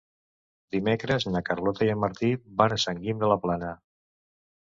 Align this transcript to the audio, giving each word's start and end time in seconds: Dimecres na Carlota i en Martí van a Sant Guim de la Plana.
Dimecres 0.75 1.27
na 1.35 1.41
Carlota 1.49 1.87
i 1.87 1.91
en 1.95 1.99
Martí 2.03 2.29
van 2.63 2.75
a 2.77 2.79
Sant 2.85 3.03
Guim 3.05 3.21
de 3.25 3.31
la 3.33 3.39
Plana. 3.45 3.71